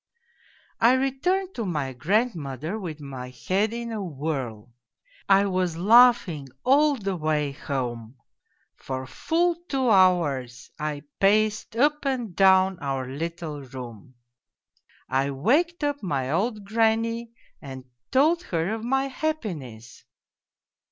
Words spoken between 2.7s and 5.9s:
with my head in a whirl. I was